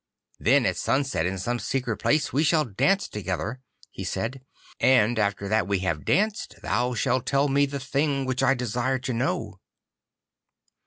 [0.39, 3.61] 'Then at sunset in some secret place we shall dance together,'
[3.91, 4.41] he said,
[4.79, 8.97] 'and after that we have danced thou shalt tell me the thing which I desire
[8.97, 9.59] to know.